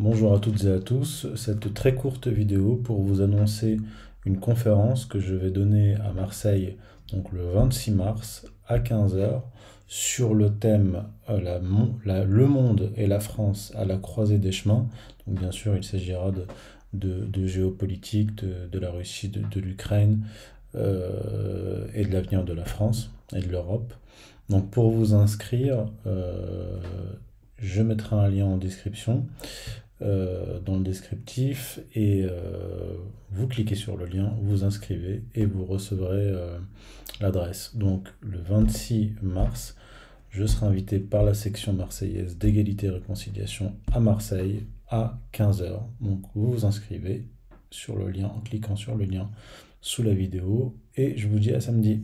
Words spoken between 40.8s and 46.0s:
par la section marseillaise d'égalité et réconciliation à Marseille à 15h.